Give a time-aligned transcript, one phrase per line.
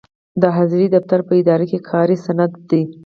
[0.41, 2.83] د حاضرۍ دفتر په اداره کې کاري سند دی.